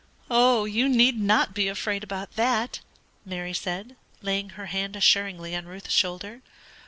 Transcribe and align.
"You 0.31 0.89
need 0.89 1.19
not 1.21 1.53
be 1.53 1.67
afraid 1.67 2.03
about 2.03 2.31
that," 2.35 2.79
Mary 3.23 3.53
said, 3.53 3.95
laying 4.23 4.49
her 4.57 4.65
hand 4.65 4.95
assuringly 4.95 5.55
on 5.55 5.67
Ruth's 5.67 5.93
shoulder. 5.93 6.41